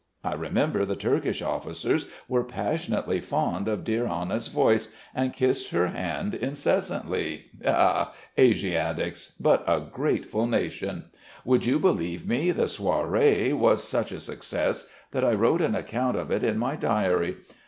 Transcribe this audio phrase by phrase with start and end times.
[0.23, 5.89] I remember the Turkish officers were passionately fond of dear Anna's voice, and kissed her
[5.89, 7.51] hand incessantly.
[7.63, 8.43] He he!
[8.51, 11.05] Asiatics, but a grateful nation.
[11.45, 16.17] Would you believe me, the soiree was such a success that I wrote an account
[16.17, 17.37] of it in my diary?